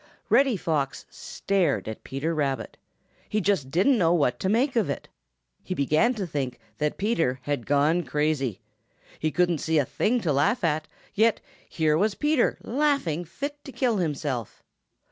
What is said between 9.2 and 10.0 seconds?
couldn't see a